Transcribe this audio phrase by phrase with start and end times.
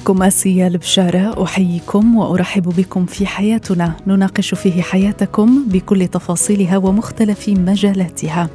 [0.00, 3.96] معكم آسيا البشارة أحييكم وأرحب بكم في حياتنا.
[4.06, 8.48] نناقش فيه حياتكم بكل تفاصيلها ومختلف مجالاتها.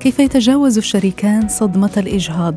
[0.00, 2.54] كيف يتجاوز الشريكان صدمة الإجهاض؟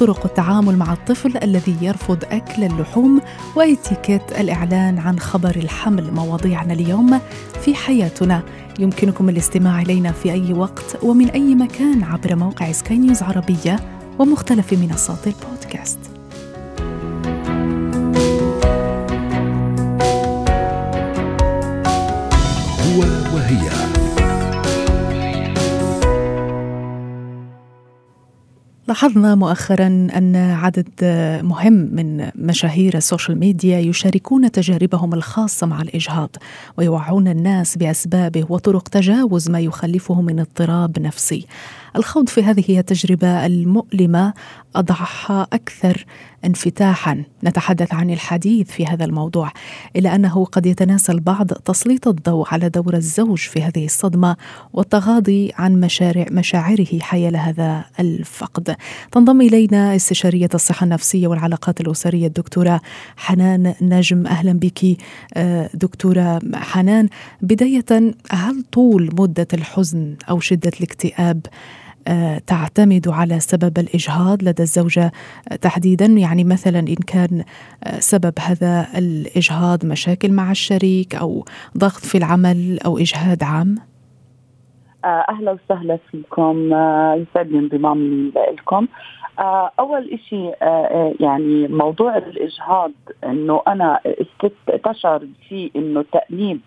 [0.00, 3.20] طرق التعامل مع الطفل الذي يرفض أكل اللحوم
[3.56, 7.20] وإتيكيت الإعلان عن خبر الحمل مواضيعنا اليوم
[7.64, 8.42] في حياتنا.
[8.78, 13.80] يمكنكم الاستماع إلينا في أي وقت ومن أي مكان عبر موقع سكاي نيوز عربية
[14.18, 16.15] ومختلف منصات البودكاست.
[28.88, 30.88] لاحظنا مؤخرا أن عدد
[31.44, 36.36] مهم من مشاهير السوشيال ميديا يشاركون تجاربهم الخاصة مع الإجهاض
[36.78, 41.46] ويوعون الناس بأسبابه وطرق تجاوز ما يخلفه من اضطراب نفسي.
[41.96, 44.34] الخوض في هذه التجربة المؤلمة
[44.76, 46.06] اضعها أكثر
[46.44, 47.24] انفتاحا.
[47.44, 49.52] نتحدث عن الحديث في هذا الموضوع
[49.96, 54.36] الا أنه قد يتناسى البعض تسليط الضوء على دور الزوج في هذه الصدمة
[54.72, 58.76] والتغاضي عن مشارع مشاعره حيال هذا الفقد.
[59.12, 62.80] تنضم إلينا استشارية الصحة النفسية والعلاقات الأسرية الدكتورة
[63.16, 64.26] حنان نجم.
[64.26, 64.96] أهلا بك
[65.74, 67.08] دكتورة حنان.
[67.42, 71.46] بداية هل طول مدة الحزن أو شدة الاكتئاب
[72.46, 75.12] تعتمد على سبب الإجهاض لدى الزوجة
[75.60, 76.06] تحديدا.
[76.06, 77.44] يعني مثلا إن كان
[77.98, 81.44] سبب هذا الإجهاض مشاكل مع الشريك أو
[81.78, 83.74] ضغط في العمل أو إجهاد عام.
[85.04, 86.66] أهلا وسهلا فيكم.
[87.22, 88.86] يسعدني انضمامي لكم.
[89.80, 90.54] أول شيء
[91.20, 92.92] يعني موضوع الإجهاض
[93.24, 96.60] إنه أنا الست تشعر في إنه تأنيب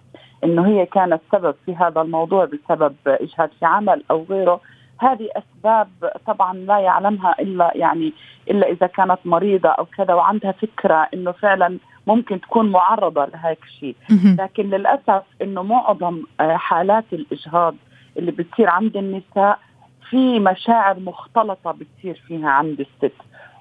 [0.43, 4.61] إنه هي كانت سبب في هذا الموضوع بسبب إجهاد في عمل أو غيره.
[4.99, 5.87] هذه أسباب
[6.27, 8.13] طبعا لا يعلمها إلا يعني
[8.49, 11.77] إلا إذا كانت مريضة أو كذا وعندها فكرة إنه فعلا
[12.07, 13.95] ممكن تكون معرضة لهيك شيء.
[14.39, 17.75] لكن للأسف إنه معظم حالات الإجهاض
[18.17, 19.59] اللي بتصير عند النساء
[20.09, 23.13] في مشاعر مختلطة بتصير فيها عند الست.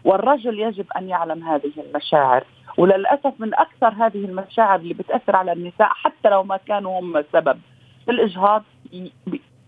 [0.04, 2.44] والرجل يجب أن يعلم هذه المشاعر.
[2.78, 7.58] وللأسف من أكثر هذه المشاعر اللي بتأثر على النساء حتى لو ما كانوا هم السبب
[8.04, 8.62] في الإجهاض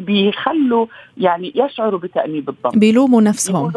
[0.00, 3.72] بيخلوا يعني يشعروا بتأنيب الضمير بيلوموا نفسهم.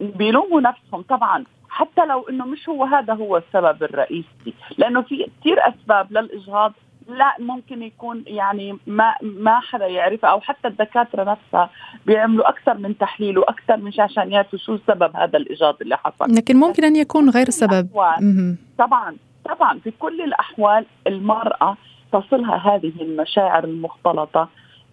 [0.00, 1.44] بيلوموا نفسهم طبعا.
[1.68, 4.54] حتى لو إنه مش هو هذا هو السبب الرئيسي.
[4.78, 6.72] لأنه في كثير أسباب للإجهاض
[7.08, 11.70] لا ممكن يكون يعني ما ما حدا يعرفها أو حتى الدكاترة نفسها
[12.06, 16.34] بيعملوا أكثر من تحليل وأكثر من عشان يعرفوا شو سبب هذا الإجهاض اللي حصل.
[16.34, 17.88] لكن ممكن أن يكون غير سبب.
[18.78, 19.78] طبعا طبعا.
[19.84, 21.76] في كل الأحوال المرأة
[22.12, 24.48] تصلها هذه المشاعر المختلطة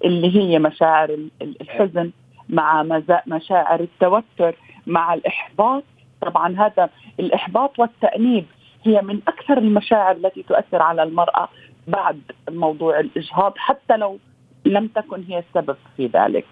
[0.06, 2.12] اللي هي مشاعر الحزن
[2.50, 2.86] مع
[3.28, 4.56] مشاعر التوتر
[4.88, 5.84] مع الإحباط
[6.22, 6.90] طبعا هذا
[7.20, 8.46] الإحباط والتأنيب
[8.84, 11.50] هي من أكثر المشاعر التي تؤثر على المرأة
[11.88, 14.20] بعد موضوع الإجهاض حتى لو
[14.66, 16.46] لم تكن هي السبب في ذلك.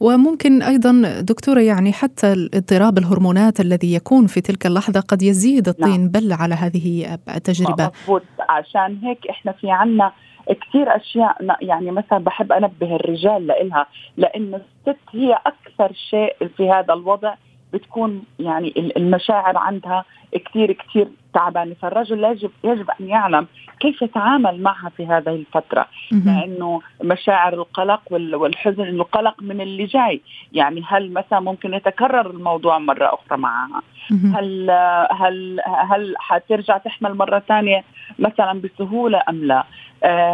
[0.00, 6.00] وممكن أيضا دكتورة يعني حتى اضطراب الهرمونات الذي يكون في تلك اللحظة قد يزيد الطين
[6.00, 6.08] نعم.
[6.08, 7.90] بل على هذه التجربة.
[8.02, 10.12] مضبوط عشان هيك إحنا في عنا
[10.54, 13.86] كثير أشياء يعني مثلا بحب أنبه الرجال لإلها
[14.16, 17.34] لأنه الست هي أكثر شيء في هذا الوضع
[17.72, 21.74] بتكون يعني المشاعر عندها كثير كثير تعبانة.
[21.74, 23.46] فالرجل يجب يجب أن يعلم
[23.80, 25.86] كيف يتعامل معها في هذه الفترة
[26.26, 30.20] لأنه مشاعر القلق والحزن القلق من اللي جاي.
[30.52, 34.70] يعني هل مثلا ممكن يتكرر الموضوع مرة أخرى معها؟ هل
[35.10, 35.60] هل
[35.90, 37.84] هل حترجع تحمل مرة ثانية
[38.18, 39.64] مثلا بسهولة أم لا؟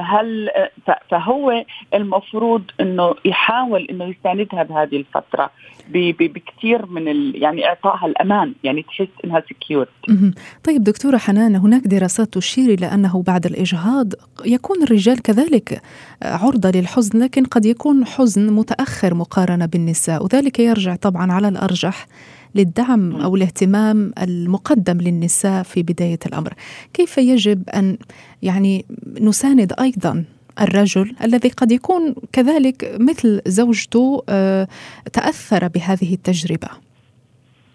[0.00, 0.50] هل
[1.10, 1.64] فهو
[1.94, 5.50] المفروض إنه يحاول إنه يساندها بهذه الفترة
[5.88, 9.88] بكثير من يعني اعطائها الأمان يعني تحس إنها سكيور
[10.64, 14.12] طيب دكتورة حنان هناك دراسات تشير إلى أنه بعد الإجهاض
[14.46, 15.82] يكون الرجال كذلك
[16.22, 22.06] عرضة للحزن لكن قد يكون حزن متأخر مقارنة بالنساء وذلك يرجع طبعا على الأرجح.
[22.54, 26.54] للدعم أو الاهتمام المقدم للنساء في بداية الأمر.
[26.92, 27.98] كيف يجب أن
[28.42, 28.84] يعني
[29.20, 30.24] نساند أيضا
[30.60, 34.22] الرجل الذي قد يكون كذلك مثل زوجته
[35.12, 36.68] تأثر بهذه التجربة؟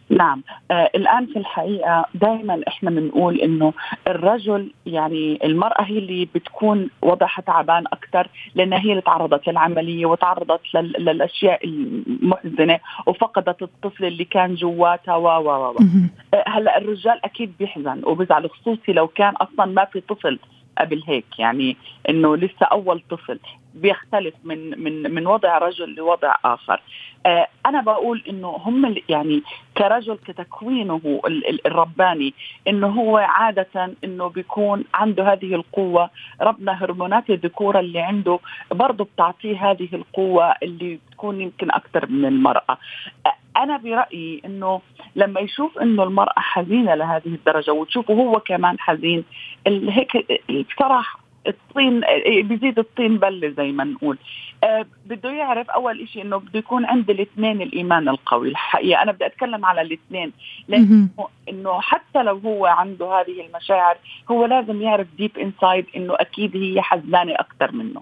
[0.10, 0.44] نعم.
[0.72, 3.74] آه الآن في الحقيقة دائما إحنا بنقول إنه
[4.08, 10.62] الرجل يعني المرأة هي اللي بتكون وضعها تعبان أكثر لأنها هي اللي تعرضت للعملية وتعرضت
[10.74, 15.76] للأشياء المحزنه وفقدت الطفل اللي كان جواتها و و و
[16.48, 20.40] هلأ الرجال أكيد بيحزن وبزعل خصوصي لو كان أصلا ما في طفل.
[20.80, 21.78] قبل هيك يعني
[22.10, 23.40] إنه لسه أول طفل
[23.76, 26.82] بيختلف من من من وضع رجل لوضع آخر.
[27.26, 29.42] آه أنا بقول إنه هم يعني
[29.78, 31.22] كرجل كتكوينه
[31.66, 32.34] الرباني
[32.68, 36.10] إنه هو عادة إنه بيكون عنده هذه القوة
[36.42, 38.40] ربنا هرمونات الذكورة اللي عنده
[38.72, 42.78] برضه بتعطيه هذه القوة اللي بتكون يمكن أكثر من المرأة.
[43.58, 44.82] أنا برأيي إنه
[45.16, 49.24] لما يشوف إنه المرأة حزينة لهذه الدرجة وتشوفه هو كمان حزين
[49.68, 52.02] هيك بصراحه الطين
[52.42, 54.18] بيزيد الطين بلة زي ما نقول.
[54.64, 59.02] أه بده يعرف أول شيء إنه بده يكون عند الاثنين الإيمان القوي الحقيقة.
[59.02, 60.32] أنا بدي أتكلم على الاثنين
[60.68, 61.08] لأنه
[61.50, 63.98] إنه حتى لو هو عنده هذه المشاعر
[64.32, 68.02] هو لازم يعرف deep inside إنه أكيد هي حزنانه أكثر منه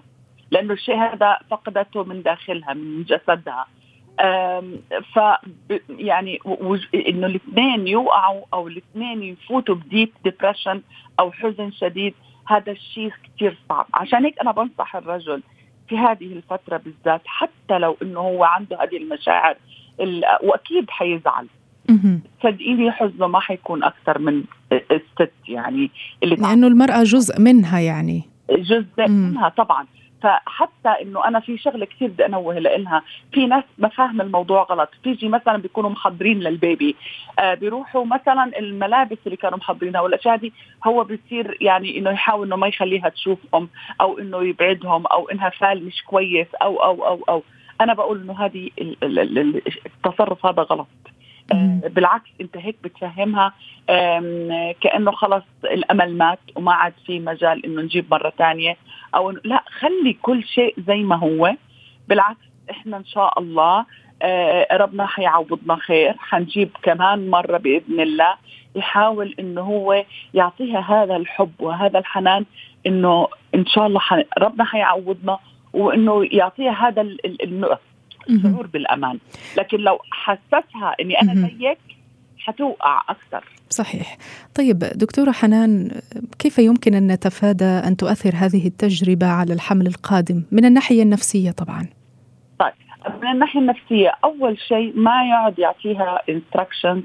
[0.50, 3.66] لأنه الشيء هذا فقدته من داخلها من جسدها.
[5.14, 5.18] ف
[5.88, 6.38] يعني
[6.94, 10.82] إنه الاثنين يوقعوا أو الاثنين يفوتوا ب deep depression
[11.20, 12.14] أو حزن شديد
[12.46, 13.86] هذا الشيء كثير صعب.
[13.94, 15.42] عشان هيك أنا بنصح الرجل
[15.88, 19.56] في هذه الفترة بالذات حتى لو إنه هو عنده هذه المشاعر
[20.42, 21.46] وأكيد حيزعل.
[22.42, 25.90] صدقيني حزنه ما حيكون أكثر من الست يعني
[26.22, 28.22] اللي لأنه المرأة جزء منها يعني.
[28.50, 29.86] جزء منها طبعا.
[30.22, 34.90] فحتى إنه أنا في شغلة كثير بدي أنوه لها في ناس مفاهيم الموضوع غلط.
[35.00, 36.96] بتيجي مثلا بيكونوا محضرين للبيبي.
[37.38, 40.52] آه بيروحوا مثلا الملابس اللي كانوا محضرينها والاشياء دي
[40.86, 43.68] هو بيصير يعني إنه يحاول إنه ما يخليها تشوفهم
[44.00, 47.42] أو إنه يبعدهم أو إنها فال مش كويس أو أو أو أو.
[47.80, 48.70] أنا بقول إنه هذه
[49.86, 50.86] التصرف هذا غلط.
[51.88, 53.52] بالعكس أنت هيك بتفهمها
[54.80, 58.76] كأنه خلص الأمل مات وما عاد في مجال إنه نجيب مرة ثانية
[59.14, 61.54] أو لا خلي كل شيء زي ما هو.
[62.08, 62.38] بالعكس
[62.70, 63.86] إحنا إن شاء الله
[64.22, 66.14] آه، ربنا حيعوضنا خير.
[66.18, 68.34] حنجيب كمان مرة بإذن الله.
[68.76, 70.04] يحاول إنه هو
[70.34, 72.44] يعطيها هذا الحب وهذا الحنان
[72.86, 74.00] إنه إن شاء الله
[74.38, 75.38] ربنا حيعوضنا
[75.72, 77.02] وإنه يعطيها هذا
[78.28, 79.18] الشعور بالأمان.
[79.58, 81.78] لكن لو حسسها إني أنا زيك
[82.38, 83.44] حتوقع أكثر.
[83.70, 84.16] صحيح.
[84.54, 85.90] طيب دكتورة حنان
[86.38, 91.86] كيف يمكن أن نتفادى أن تؤثر هذه التجربة على الحمل القادم؟ من الناحية النفسية طبعا.
[92.58, 92.72] طيب
[93.22, 97.02] من الناحية النفسية أول شيء ما يقعد يعطيها انستراكشنز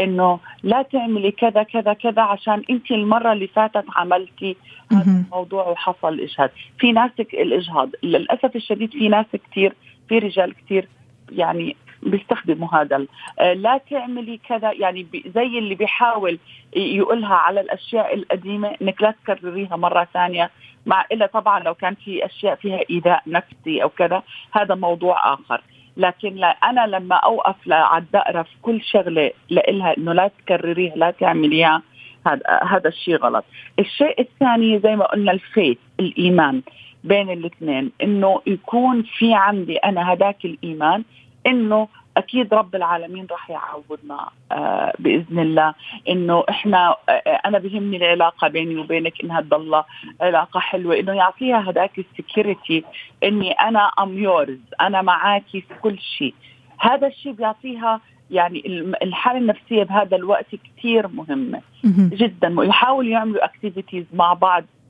[0.00, 4.56] إنه لا تعملي كذا كذا كذا عشان أنت المرة اللي فاتت عملتي
[4.92, 7.90] هذا الموضوع وحصل اجهاض في ناس الإجهاض.
[8.02, 9.74] للأسف الشديد في ناس كثير
[10.08, 10.88] في رجال كثير
[11.32, 13.06] يعني بيستخدموا هذا
[13.38, 16.38] آه، لا تعملي كذا يعني زي اللي بيحاول
[16.76, 20.50] يقولها على الأشياء القديمة إنك لا تكرريها مرة ثانية.
[20.86, 24.22] مع إلا طبعا لو كان في أشياء فيها إيذاء نفسي أو كذا
[24.52, 25.62] هذا موضوع آخر.
[25.96, 31.10] لكن لا أنا لما أوقف لعد اقرا في كل شغلة لإلها إنه لا تكرريها لا
[31.10, 31.82] تعمليها
[32.26, 33.44] هذا هذا الشيء غلط.
[33.78, 36.62] الشيء الثاني زي ما قلنا ال faith الإيمان.
[37.04, 37.92] بين الاثنين.
[38.02, 41.04] إنه يكون في عندي أنا هذاك الإيمان
[41.46, 45.74] إنه أكيد رب العالمين راح يعوضنا آه بإذن الله.
[46.08, 49.82] إنه إحنا آه أنا بهمني العلاقة بيني وبينك إنها تضل
[50.20, 50.98] علاقة حلوة.
[50.98, 52.84] إنه يعطيها هذاك ال security
[53.24, 56.34] إني أنا I'm yours أنا معاكي في كل شيء.
[56.78, 58.00] هذا الشيء بيعطيها
[58.30, 58.62] يعني
[59.02, 62.54] الحالة النفسية بهذا الوقت كثير مهمة جدا.
[62.58, 64.81] يحاولوا يعملوا اكتيفيتيز مع بعض آه، آه،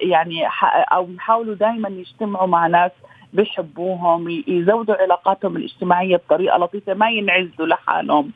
[0.00, 0.46] يعني
[0.92, 2.90] أو يحاولوا دائما يجتمعوا مع ناس
[3.32, 8.30] بيحبوهم يزودوا علاقاتهم الاجتماعية بطريقة لطيفة ما ينعزلوا لحالهم.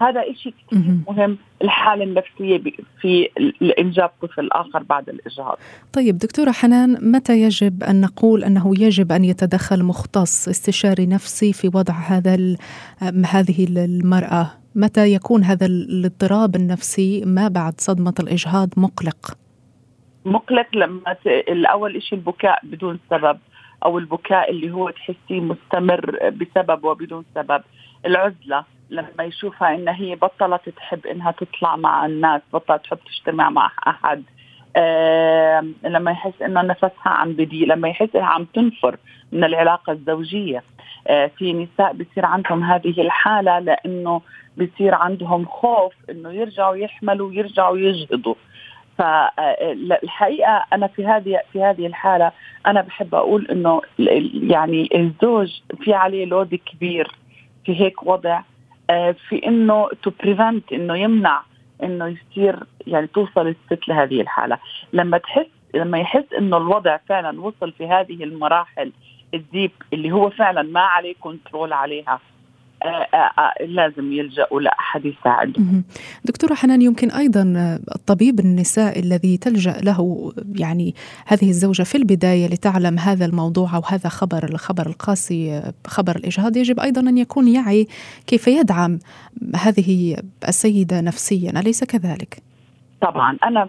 [0.00, 1.38] هذا إشي كثير مهم.
[1.62, 2.62] الحالة النفسية
[3.00, 3.28] في
[3.78, 5.58] إنجاب طفل آخر بعد الإجهاض.
[5.92, 11.68] طيب دكتورة حنان متى يجب أن نقول أنه يجب أن يتدخل مختص استشاري نفسي في
[11.74, 12.56] وضع هذا
[13.26, 19.38] هذه المرأة؟ متى يكون هذا الاضطراب النفسي ما بعد صدمة الإجهاض مقلق؟
[20.26, 23.38] مقلق لما الأول إشي البكاء بدون سبب
[23.84, 27.62] أو البكاء اللي هو تحسيه مستمر بسبب وبدون سبب.
[28.06, 33.70] العزلة لما يشوفها انها هي بطلت تحب إنها تطلع مع الناس بطلت تحب تجتمع مع
[33.88, 34.22] أحد.
[34.76, 38.96] آه لما يحس إنه نفسها عم بضيق لما يحس إنها عم تنفر
[39.32, 40.62] من العلاقة الزوجية.
[41.08, 44.20] آه في نساء بصير عندهم هذه الحالة لإنه
[44.56, 48.34] بصير عندهم خوف إنه يرجعوا يحملوا ويرجعوا يجهضوا
[48.98, 52.32] فالحقيقة أنا في هذه في هذه الحالة
[52.66, 53.82] أنا بحب أقول إنه
[54.52, 57.10] يعني الزوج في عليه load كبير
[57.64, 58.40] في هيك وضع
[59.28, 61.42] في إنه to prevent إنه يمنع
[61.82, 64.58] إنه يصير يعني توصل الست لهذه الحالة.
[64.92, 68.92] لما تحس لما يحس إنه الوضع فعلا وصل في هذه المراحل
[69.34, 72.20] الديب اللي هو فعلا ما عليه كنترول عليها
[73.60, 75.84] لازم يلجأوا لأحد يساعدهم
[76.24, 77.42] دكتورة حنان يمكن أيضا
[77.94, 80.94] الطبيب النساء الذي تلجأ له يعني
[81.26, 86.80] هذه الزوجة في البداية لتعلم هذا الموضوع أو هذا خبر الخبر القاسي خبر الإجهاض يجب
[86.80, 87.86] أيضا أن يكون يعي
[88.26, 88.98] كيف يدعم
[89.56, 90.16] هذه
[90.48, 92.42] السيدة نفسيا أليس كذلك؟
[93.00, 93.36] طبعا.
[93.44, 93.68] أنا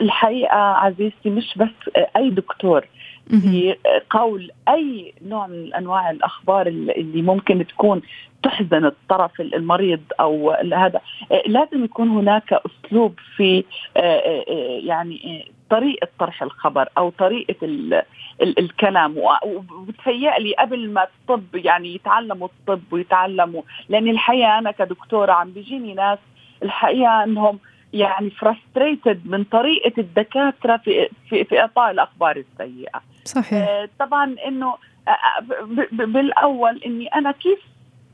[0.00, 2.84] الحقيقة عزيزتي مش بس أي دكتور
[3.28, 3.76] في
[4.10, 8.02] قول أي نوع من أنواع الأخبار اللي ممكن تكون
[8.42, 11.00] تحزن الطرف المريض أو هذا.
[11.46, 13.64] لازم يكون هناك أسلوب في
[13.96, 17.94] آه، آه، آه، يعني طريقة طرح الخبر أو طريقة ال
[18.42, 19.14] ال الكلام.
[19.44, 26.18] وبتهيألي قبل ما الطب يعني يتعلموا الطب ويتعلموا لأن الحقيقة أنا كدكتورة عم بيجيني ناس
[26.62, 27.58] الحقيقة إنهم
[27.92, 33.00] يعني فرستريتد من طريقة الدكاترة في في, في إعطاء الأخبار السيئة.
[33.24, 33.68] صحيح.
[33.68, 34.74] آه طبعا إنه
[35.08, 37.58] آه, آه، بالأول إني أنا كيف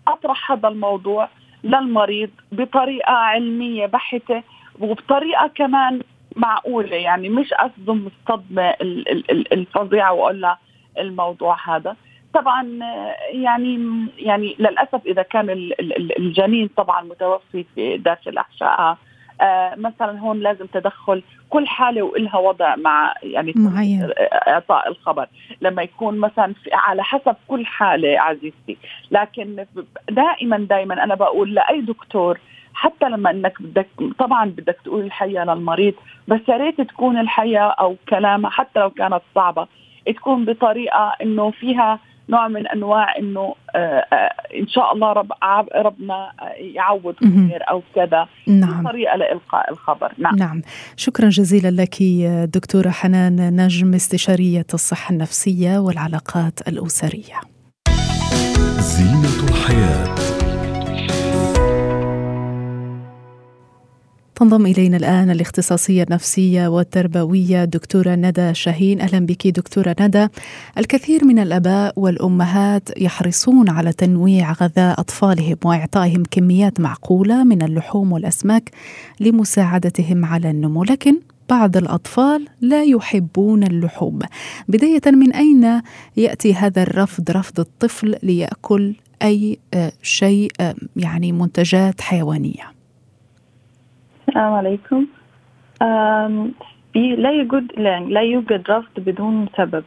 [0.08, 1.28] أطرح هذا الموضوع
[1.64, 4.42] للمريض بطريقة علمية بحتة
[4.80, 6.00] وبطريقة كمان
[6.36, 8.74] معقولة؟ يعني مش أصدم الصدمه
[9.52, 10.58] الفظيعة وأقول لها
[10.98, 11.96] الموضوع هذا.
[12.34, 12.78] طبعا
[13.32, 15.70] يعني يعني للأسف إذا كان
[16.18, 18.98] الجنين طبعا متوفي في داخل أحشائها
[19.76, 24.10] مثلا هون لازم تدخل كل حالة وإلها وضع مع يعني معين.
[24.48, 25.26] إعطاء الخبر
[25.60, 28.76] لما يكون مثلا على حسب كل حالة عزيزتي
[29.10, 29.66] لكن
[30.10, 32.38] دائما دائما أنا بقول لأي دكتور
[32.74, 33.88] حتى لما إنك بدك
[34.18, 35.94] طبعا بدك تقول الحقيقة للمريض
[36.28, 39.66] بس يا ريت تكون الحقيقة أو كلامها حتى لو كانت صعبة
[40.06, 45.32] تكون بطريقة إنه فيها نوع من أنواع إنه آه، آه، إن شاء الله رب
[45.74, 48.84] ربنا يعوض خير أو كذا نعم.
[48.84, 50.12] طريقه لإلقاء الخبر.
[50.18, 50.36] نعم.
[50.36, 50.62] نعم.
[50.96, 52.02] شكرا جزيلا لك
[52.54, 57.40] دكتورة حنان نجم استشارية الصحة النفسية والعلاقات الأسرية.
[58.78, 60.13] زينة الحياة.
[64.44, 69.00] تنضم إلينا الآن الاختصاصية النفسية والتربوية دكتورة ندى شاهين.
[69.00, 70.28] أهلا بك دكتورة ندى.
[70.78, 78.70] الكثير من الآباء والأمهات يحرصون على تنويع غذاء أطفالهم وإعطائهم كميات معقولة من اللحوم والأسماك
[79.20, 81.16] لمساعدتهم على النمو لكن
[81.48, 84.18] بعض الأطفال لا يحبون اللحوم.
[84.68, 85.80] بداية من أين
[86.16, 92.73] يأتي هذا الرفض رفض الطفل ليأكل أي آه، شيء آه، يعني منتجات حيوانية؟
[94.34, 95.06] السلام عليكم.
[96.94, 97.72] لا يوجد
[98.08, 99.84] لا يوجد رفض بدون سبب.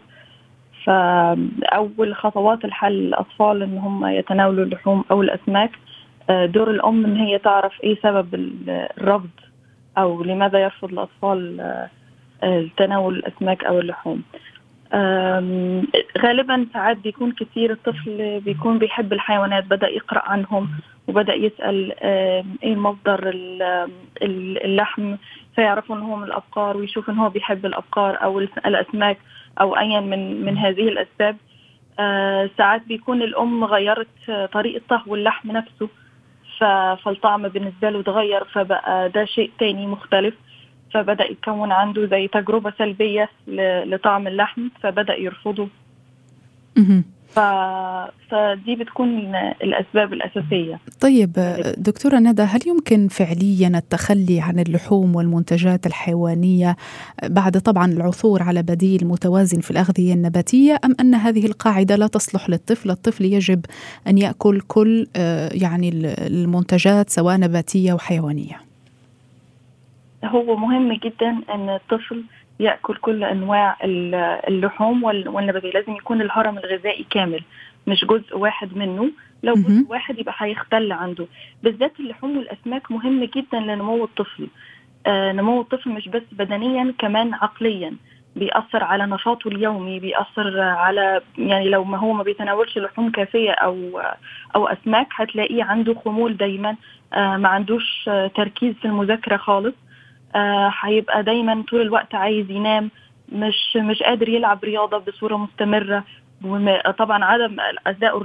[0.86, 5.72] فأول خطوات الحل للأطفال إن هم يتناولوا اللحوم أو الأسماك.
[6.30, 8.36] آه، دور الأم إن هي تعرف إيه سبب
[8.68, 9.30] الرفض
[9.98, 11.62] أو لماذا يرفض الأطفال
[12.44, 14.24] آه، تناول الأسماك أو اللحوم.
[16.18, 20.70] غالبا ساعات بيكون كثير الطفل بيكون بيحب الحيوانات بدأ يقرأ عنهم
[21.08, 21.94] وبدأ يسأل
[22.64, 23.32] إيه مصدر
[24.22, 25.16] اللحم
[25.56, 29.18] فيعرفوا إن هو من الأبقار ويشوف إن هو بيحب الأبقار أو الأسماك
[29.62, 31.38] أو ايا من من هذه الأسباب.
[32.00, 35.90] آه، ساعات بيكون الأم غيرت طريقة طهو اللحم نفسه
[37.04, 40.34] فالطعم بالنسبة له تغير فبقى ده شيء تاني مختلف.
[40.94, 43.30] فبدأ يتكون عنده زي تجربة سلبية
[43.86, 45.68] لطعم اللحم فبدأ يرفضه.
[47.28, 47.40] ف...
[48.30, 50.80] فدي بتكون الأسباب الأساسية.
[51.02, 51.32] طيب
[51.78, 56.76] دكتورة ندى هل يمكن فعليا التخلي عن اللحوم والمنتجات الحيوانية
[57.24, 62.50] بعد طبعا العثور على بديل متوازن في الأغذية النباتية أم أن هذه القاعدة لا تصلح
[62.50, 63.66] للطفل؟ الطفل يجب
[64.08, 65.90] أن يأكل كل آه، يعني
[66.28, 68.67] المنتجات سواء نباتية وحيوانية
[70.28, 72.24] هو مهم جدا إن الطفل
[72.60, 73.78] يأكل كل أنواع
[74.48, 77.42] اللحوم والنباتيه لازم يكون الهرم الغذائي كامل
[77.88, 79.12] مش جزء واحد منه.
[79.44, 81.28] لو جزء واحد يبقى هيختل عنده.
[81.64, 84.48] بالذات اللحوم والأسماك مهم جدا لنمو الطفل.
[85.08, 87.94] آه نمو الطفل مش بس بدنيا كمان عقليا.
[88.36, 94.02] بيأثر على نشاطه اليومي بيأثر على يعني لو ما هو ما بيتناولش لحوم كافية أو
[94.56, 96.76] أو أسماك هتلاقيه عنده خمول دايما.
[97.14, 99.76] آه ما عندوش تركيز في المذاكرة خالص.
[100.82, 102.92] هيبقى دايما طول الوقت عايز ينام
[103.32, 106.04] مش مش قادر يلعب رياضة بصورة مستمرة.
[106.98, 107.58] طبعا عدم
[107.88, 108.22] اداؤه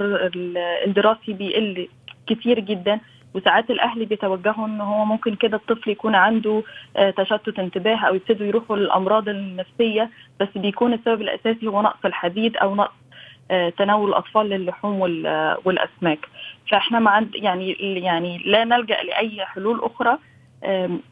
[0.85, 1.87] الدراسي بيقل
[2.27, 2.99] كتير جدا.
[3.33, 6.63] وساعات الأهل بيتوجهوا إن هو ممكن كده الطفل يكون عنده
[6.97, 10.09] آه، تشتت انتباه أو يبتدوا يروحوا للأمراض النفسية.
[10.39, 12.93] بس بيكون السبب الأساسي هو نقص الحديد أو نقص
[13.77, 15.01] تناول الأطفال للحوم
[15.65, 16.27] والأسماك.
[16.71, 20.17] فإحنا ما عند يعني يعني لا نلجأ لأي حلول أخرى.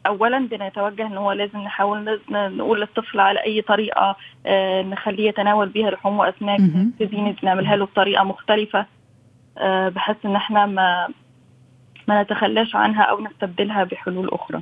[0.06, 4.16] اولا بنتوجه إن هو لازم نحاول نقول للطفل على أي طريقة
[4.82, 8.86] نخليه يتناول بيها لحوم وأسماك نبتدي نعملها له بطريقة مختلفة
[9.88, 11.08] بحيث إن إحنا ما
[12.08, 14.60] ما نتخلاش عنها أو نستبدلها بحلول أخرى.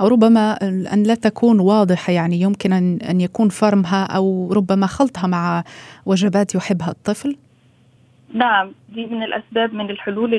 [0.00, 0.52] أو ربما
[0.92, 5.64] أن لا تكون واضحة يعني يمكن ان أن يكون فرمها أو ربما خلطها مع
[6.06, 7.36] وجبات يحبها الطفل.
[8.34, 10.34] نعم دي من الأسباب من الحلول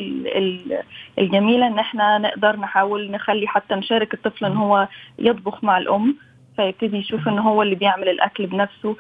[1.20, 4.88] الجميلة إن إحنا نقدر نحاول نخلي حتى نشارك الطفل إن هو
[5.20, 6.16] يطبخ مع الأم
[6.56, 8.96] فيبتدي يشوف إن هو اللي بيعمل الأكل بنفسه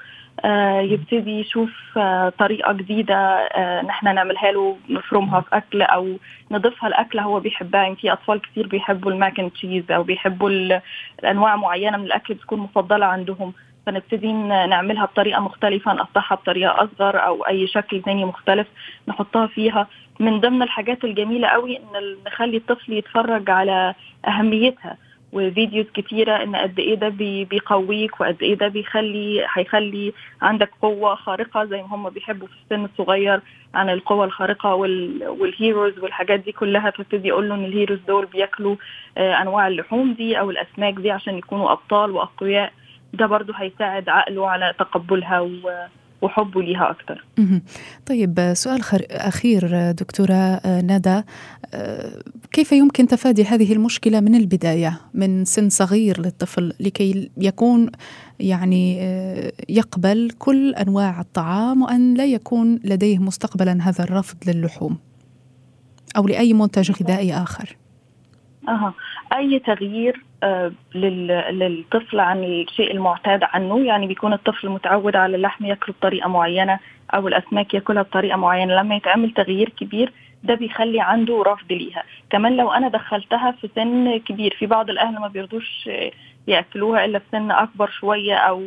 [0.45, 6.17] آه يبتدي يشوف آه طريقة جديدة آه نحن نعملها له نفرمها في أكل أو
[6.51, 7.81] نضيفها لاكله هو بيحبها.
[7.83, 10.49] يعني في أطفال كثير بيحبوا الماكن تشيز أو بيحبوا
[11.19, 13.53] الأنواع معينة من الأكل بتكون مفضلة عندهم.
[13.85, 18.67] فنبتدي نعملها بطريقة مختلفة نقطعها بطريقة أصغر أو أي شكل ثاني مختلف
[19.07, 19.87] نحطها فيها.
[20.19, 23.93] من ضمن الحاجات الجميلة قوي إن نخلي الطفل يتفرج على
[24.27, 24.97] أهميتها
[25.33, 27.09] وفيديوز كتيرة إن قد إيه ده
[27.49, 32.85] بيقويك وقد إيه ده بيخلي هيخلي عندك قوة خارقة زي ما هم بيحبوا في السن
[32.85, 33.41] الصغير
[33.73, 35.27] عن القوة الخارقة وال...
[35.27, 36.89] والهيروز والحاجات دي كلها.
[36.89, 38.75] تبتدي يقول له إن الهيروز دول بياكلوا
[39.17, 42.73] أنواع اللحوم دي أو الأسماك دي عشان يكونوا أبطال وأقوياء.
[43.15, 45.49] ده برضو هيساعد عقله على تقبلها و...
[46.21, 47.25] وحبه ليها أكثر
[48.05, 48.81] طيب سؤال
[49.11, 51.21] أخير دكتورة ندى.
[52.51, 57.91] كيف يمكن تفادي هذه المشكلة من البداية من سن صغير للطفل لكي يكون
[58.39, 58.97] يعني
[59.69, 64.97] يقبل كل أنواع الطعام وأن لا يكون لديه مستقبلا هذا الرفض للحوم
[66.17, 67.77] أو لأي منتج غذائي آخر؟
[68.69, 68.93] أها.
[69.33, 70.23] أي تغيير
[71.51, 76.79] للطفل عن الشيء المعتاد عنه؟ يعني بيكون الطفل متعود على اللحم ياكله بطريقة معينة
[77.13, 78.75] أو الأسماك ياكلها بطريقة معينة.
[78.75, 82.03] لما يتعمل تغيير كبير ده بيخلي عنده رفض ليها.
[82.29, 85.89] كمان لو أنا دخلتها في سن كبير في بعض الأهل ما بيرضوش
[86.47, 88.63] يأكلوها إلا في سن أكبر شوية أو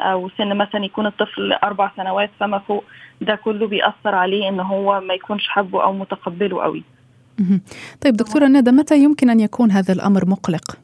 [0.00, 2.84] أو سن مثلا يكون الطفل أربع سنوات فما فوق
[3.20, 6.82] ده كله بيأثر عليه إن هو ما يكونش حبه أو متقبله قوي.
[8.00, 10.78] طيب دكتورة ندى متى يمكن أن يكون هذا الأمر مقلق؟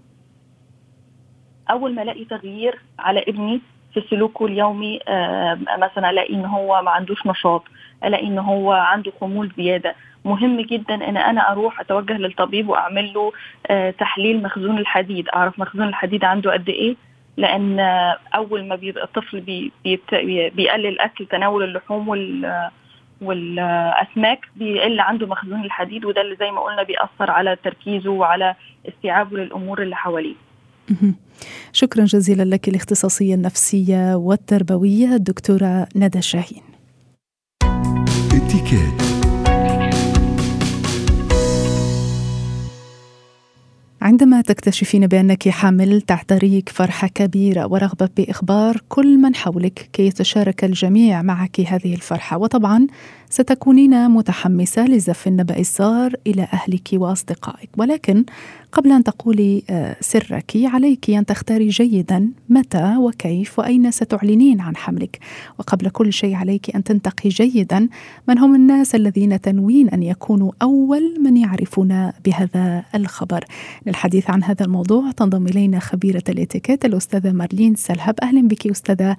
[1.71, 3.61] أول ما ألاقي تغيير على ابني
[3.95, 7.65] في سلوكه اليومي آه مثلا ألاقي إن هو ما عندوش نشاط
[8.05, 13.33] ألاقي إن هو عنده خمول زيادة مهم جدا إن أنا أروح أتوجه للطبيب وأعمل له
[13.67, 15.29] آه تحليل مخزون الحديد.
[15.29, 16.97] أعرف مخزون الحديد عنده قد إيه؟
[17.37, 17.81] لأن
[18.35, 19.73] أول ما بيبقى الطفل بي
[20.51, 22.71] بيقلل أكل تناول اللحوم وال
[23.21, 28.55] والأسماك بيقل عنده مخزون الحديد وده اللي زي ما قلنا بيأثر على تركيزه وعلى
[28.89, 30.35] استيعابه للأمور اللي حواليه.
[31.73, 36.63] شكرا جزيلا لك الاختصاصية النفسية والتربوية الدكتورة ندى شاهين.
[44.05, 51.23] عندما تكتشفين بأنك حامل تعتريك فرحه كبيره ورغبة بإخبار كل من حولك كي يتشارك الجميع
[51.23, 52.39] معك هذه الفرحة.
[52.39, 52.87] وطبعا
[53.35, 57.69] ستكونين متحمسة لزف النبأ السار إلى أهلك وأصدقائك.
[57.77, 58.25] ولكن
[58.73, 59.63] قبل أن تقولي
[60.01, 65.19] سرك عليك أن تختاري جيدا متى وكيف وأين ستعلنين عن حملك.
[65.59, 67.89] وقبل كل شيء عليك أن تنتقي جيدا
[68.29, 73.45] من هم الناس الذين تنوين أن يكونوا أول من يعرفون بهذا الخبر.
[73.87, 78.15] للحديث عن هذا الموضوع تنضم إلينا خبيرة الإتيكيت الأستاذة مارلين سلهب.
[78.23, 79.17] أهلا بك أستاذة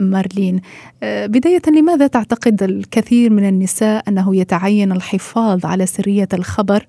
[0.00, 0.60] مارلين.
[1.02, 6.86] بداية لماذا تعتقد الكثير من النساء أنه يتعين الحفاظ على سرية الخبر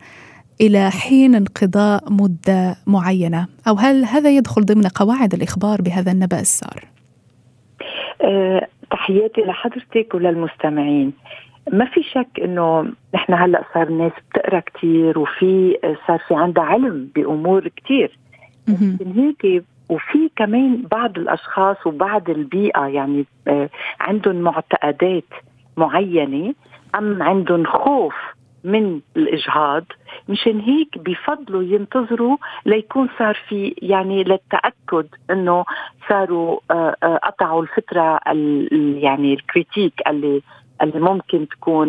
[0.61, 3.47] إلى حين انقضاء مدة معينة.
[3.67, 6.83] أو هل هذا يدخل ضمن قواعد الإخبار بهذا النبأ السار؟
[8.21, 11.13] أه تحياتي لحضرتك وللمستمعين.
[11.73, 17.09] ما في شك إنه نحن هلأ صار الناس بتقرأ كثير وفي صار في عندها علم
[17.15, 18.17] بأمور كثير
[18.67, 23.69] من هيك وفي كمان بعض الأشخاص وبعض البيئة يعني آه
[23.99, 25.23] عندهم معتقدات.
[25.77, 26.53] معينة
[26.95, 28.13] أم عندهم خوف
[28.63, 29.83] من الإجهاض
[30.29, 35.65] مشان هيك بفضلوا ينتظروا ليكون صار في يعني للتأكد إنه
[36.09, 36.59] صاروا
[37.17, 38.19] قطعوا الفترة
[39.01, 40.41] يعني الكريتيك اللي
[40.81, 41.87] اللي ممكن تكون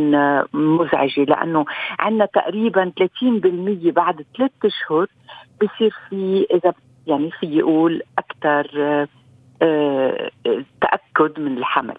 [0.52, 1.24] مزعجة.
[1.24, 1.64] لأنه
[1.98, 5.06] عندنا تقريبا 30% بعد ثلاث أشهر
[5.62, 6.72] بصير في إذا
[7.06, 8.66] يعني في يقول أكثر
[9.62, 10.30] أه
[10.80, 11.94] تأكد من الحمل.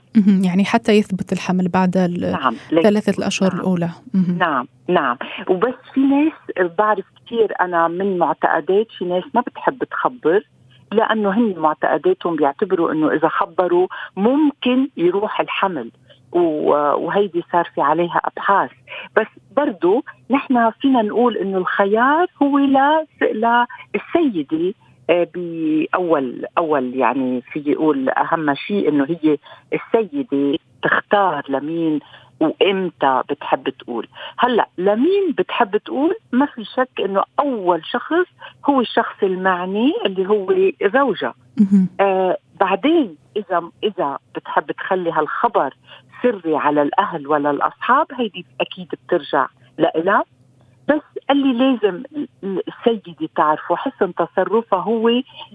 [0.45, 3.59] يعني حتى يثبت الحمل بعد نعم ثلاثة الأشهر نعم.
[3.59, 3.89] الأولى.
[4.37, 5.17] نعم نعم.
[5.49, 10.43] وبس في ناس بعرف كثير أنا من معتقدات في ناس ما بتحب تخبر
[10.91, 15.91] لأنه هن معتقداتهم بيعتبروا إنه إذا خبروا ممكن يروح الحمل
[16.31, 18.69] وهيدي صار في عليها أبحاث.
[19.15, 24.73] بس برضو نحن فينا نقول إنه الخيار هو للسيده آه،
[25.09, 29.37] باول أول يعني في يقول أهم شيء إنه هي
[29.73, 31.99] السيدة تختار لمين
[32.39, 34.07] وإمتى بتحب تقول.
[34.37, 38.25] هلأ لمين بتحب تقول؟ ما في شك إنه أول شخص
[38.69, 40.53] هو الشخص المعني اللي هو
[40.93, 41.33] زوجها.
[41.99, 45.73] آه بعدين اذا إذا بتحب تخلي هالخبر
[46.23, 50.23] سري على الأهل ولا الأصحاب هيدي أكيد بترجع لإلها.
[50.89, 52.03] بس اللي لازم
[52.43, 53.75] السيدة تعرفه.
[53.75, 55.09] حسن تصرفها هو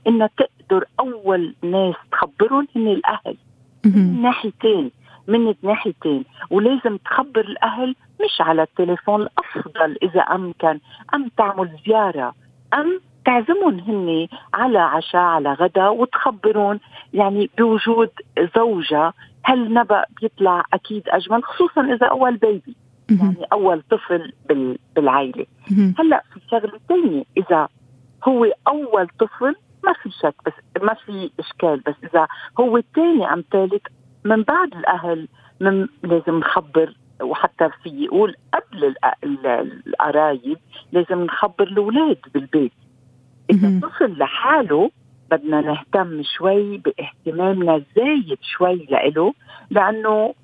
[0.07, 3.37] انها تقدر أول ناس تخبرهم هن الأهل
[3.85, 4.91] من ناحيتين
[5.29, 6.25] من ناحيتين.
[6.51, 10.81] ولازم تخبر الأهل مش على التليفون الأفضل إذا أمكن.
[11.15, 12.35] أم تعمل زيارة
[12.75, 16.81] أم تعزمهم هن على عشاء على غدا وتخبرون
[17.15, 18.11] يعني بوجود
[18.57, 19.13] زوجة.
[19.47, 22.77] هالنبأ بيطلع أكيد أجمل خصوصا إذا أول بيبي
[23.11, 24.33] يعني أول طفل
[24.97, 25.47] بالعائلة.
[25.99, 27.69] هلأ في شغلة ثانية إذا
[28.29, 32.27] هو أول طفل ما في شك بس ما في إشكال بس إذا
[32.61, 33.83] هو الثاني أم ثالث
[34.25, 35.29] من بعد الأهل
[35.61, 38.95] من لازم نخبر وحتى في يقول قبل
[39.87, 40.59] القرايب
[40.93, 42.73] لازم نخبر الأولاد بالبيت.
[43.51, 44.91] إذا الطفل لحاله
[45.31, 49.35] بدنا نهتم شوي بإهتمامنا زايد شوي لإله
[49.71, 50.35] لأنه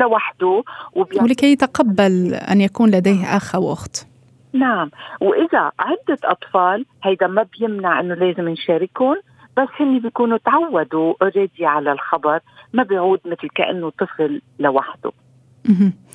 [0.00, 0.62] لوحده
[0.94, 4.06] ولكي يتقبل أن يكون لديه آخ أو أخت.
[4.52, 4.90] نعم.
[5.20, 9.16] وإذا عدة أطفال هيدا ما بيمنع إنه لازم نشاركهم
[9.56, 12.40] بس هن بيكونوا تعودوا اوريدي على الخبر
[12.72, 15.12] ما بيعود مثل كأنه طفل لوحده.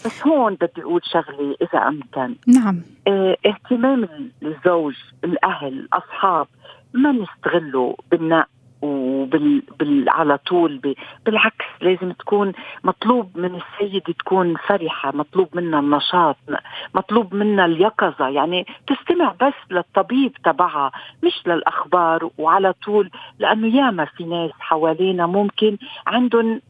[0.06, 2.36] بس هون بدي أقول شغلة إذا أمكن.
[2.48, 2.82] نعم.
[3.08, 4.10] آه اهتمام
[4.44, 6.48] الزوج الأهل الأصحاب
[6.94, 8.48] ما نستغله بالنق
[8.86, 10.93] وبال بال على طول ب...
[11.26, 16.38] بالعكس لازم تكون مطلوب من السيده تكون فرحة مطلوب منها النشاط
[16.95, 20.91] مطلوب منها اليقظة يعني تستمع بس للطبيب تبعها
[21.24, 26.62] مش للأخبار وعلى طول لأنه ياما في ناس حوالينا ممكن عندهم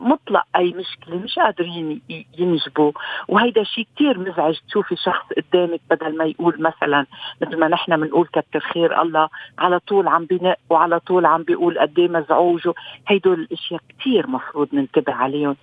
[0.00, 2.00] مطلق أي مشكلة مش قادرين
[2.38, 2.92] ينجبوا.
[3.28, 4.58] وهيدا شيء كتير مزعج.
[4.68, 7.06] تشوفي شخص قدامك بدل ما يقول مثلا
[7.42, 11.78] مثل ما نحن بنقول كتر خير الله على طول عم بنق وعلى طول عم بيقول
[11.78, 12.68] قد إيه مزعوج.
[13.08, 15.56] هيدول الأشياء كتير مفروض ننتبه عليهم.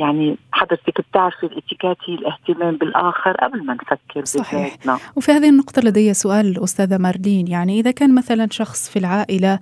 [0.00, 4.98] يعني حضرتك بتعرفي الاتيكيت هي الاهتمام بالآخر قبل ما نفكر صحيح بذاتنا.
[5.16, 9.58] وفي هذه النقطة لدي سؤال أستاذة مارلين يعني إذا كان مثلا شخص في العائلة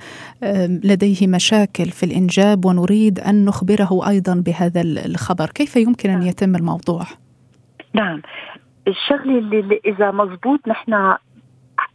[0.85, 6.29] لديه مشاكل في الإنجاب ونريد أن نخبره أيضا بهذا الخبر كيف يمكن أن نعم.
[6.29, 7.05] يتم الموضوع؟
[7.95, 8.23] نعم
[8.89, 11.17] الشغلة اللي, إذا مزبوط نحن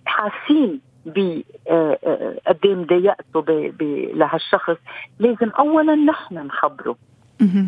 [0.06, 3.74] حاسين ب آه، آه، قد إيه مضايقته
[4.16, 4.78] لهالشخص
[5.20, 6.96] لازم اولا نحن نخبره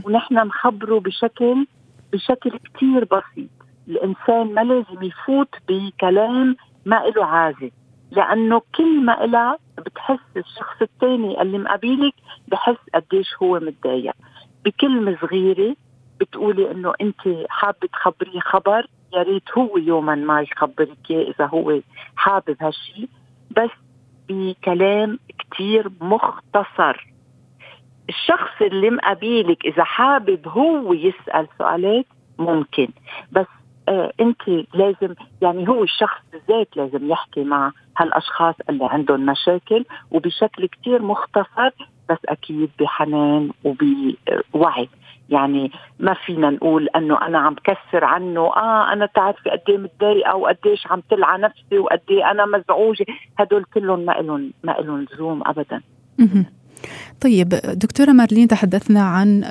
[0.06, 1.68] ونحن نخبره بشكل
[2.14, 3.50] بشكل كتير بسيط.
[3.88, 7.72] الإنسان ما لازم يفوت بكلام ما له عازة.
[8.12, 12.14] لأنه كل ما إلها بتحس الشخص الثاني اللي مقابلك
[12.48, 14.14] بحس قديش هو متضايق.
[14.66, 15.76] بكلمة صغيرة
[16.20, 21.80] بتقولي إنه أنت حابة تخبريه خبر يا ريت هو يوما ما يخبرك إذا هو
[22.16, 23.10] حابب هالشيء
[23.52, 23.70] بس
[24.30, 27.15] بكلام كتير مختصر.
[28.10, 32.06] الشخص اللي مقابلك إذا حابب هو يسأل سؤالات
[32.40, 32.88] ممكن.
[33.32, 33.46] بس
[33.90, 34.42] آه أنت
[34.74, 41.70] لازم يعني هو الشخص بالذات لازم يحكي مع هالأشخاص اللي عندهم مشاكل وبشكل كتير مختصر
[42.10, 44.90] بس أكيد بحنان وبوعي.
[45.30, 50.36] يعني ما فينا نقول إنه أنا عم كسر عنه آه أنا تعرفي قد إيه متضايقة
[50.36, 53.06] وقد إيش عم تلعى نفسي وقد إيه أنا مزعوجة.
[53.40, 55.82] هدول كلهم ما لهم ما لهم لزوم ابدا.
[57.22, 59.44] طيب دكتورة مارلين تحدثنا عن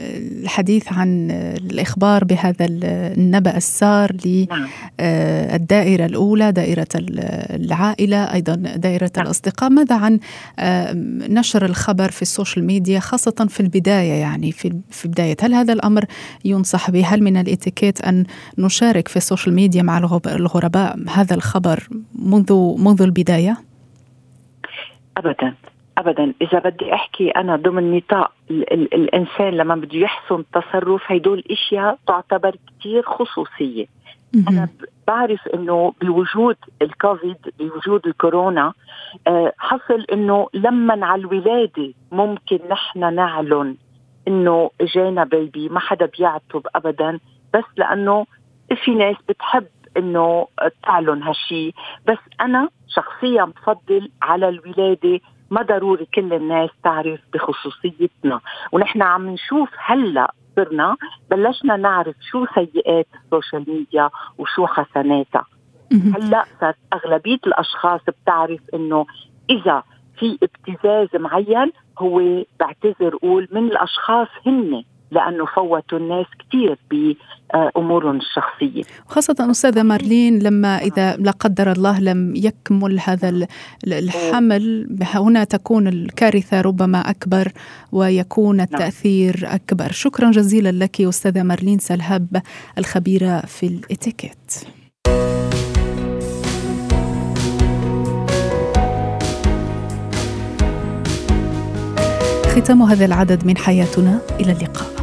[0.00, 1.30] الحديث عن
[1.70, 6.10] الإخبار بهذا النبأ السار للدائرة نعم.
[6.10, 9.26] الأولى دائرة العائلة أيضا دائرة نعم.
[9.26, 10.18] الأصدقاء ماذا عن
[11.30, 15.72] نشر الخبر في ال social media خاصة في البداية يعني في في بداية هل هذا
[15.72, 16.04] الأمر
[16.44, 18.24] ينصح به هل من الإتيكيت أن
[18.58, 23.56] نشارك في ال social media مع الغرباء هذا الخبر منذ منذ البداية؟
[25.16, 25.54] ابدا
[25.98, 26.34] ابدا.
[26.42, 31.98] إذا بدي أحكي أنا ضمن نطاق ال- ال- الإنسان لما بده يحسن تصرف هدول إشياء
[32.06, 33.86] تعتبر كثير خصوصية.
[34.48, 34.68] أنا
[35.08, 38.72] بعرف إنه بوجود الكوفيد بوجود الكورونا
[39.26, 43.76] آه حصل إنه لما على الولادة ممكن نحن نعلن
[44.28, 47.18] إنه جانا baby ما حدا بيعتب ابدا.
[47.54, 48.26] بس لأنه
[48.84, 50.46] في ناس بتحب إنه
[50.82, 51.74] تعلن هالشيء
[52.06, 58.40] بس أنا شخصيا بفضل على الولادة ما ضروري كل الناس تعرف بخصوصيتنا.
[58.72, 60.96] ونحن عم نشوف هلا صرنا
[61.30, 65.44] بلشنا نعرف شو سيئات ال social media وشو حسناتها
[65.92, 69.06] هلا صارت أغلبية الأشخاص بتعرف إنه
[69.50, 69.82] إذا
[70.18, 74.84] في ابتزاز معين هو بعتذر قول من الأشخاص هن.
[75.10, 78.82] لأنه فوتوا الناس كثير بأمورهم الشخصية.
[79.06, 83.46] خاصة أستاذة مارلين لما إذا لا قدر الله لم يكمل هذا
[83.86, 87.52] الحمل هنا تكون الكارثة ربما أكبر
[87.92, 88.66] ويكون نعم.
[88.66, 89.92] التأثير أكبر.
[89.92, 92.42] شكرا جزيلا لك أستاذة مارلين سلهب
[92.78, 94.52] الخبيرة في الإتيكيت.
[102.46, 104.20] ختام هذا العدد من حياتنا.
[104.40, 104.95] إلى اللقاء.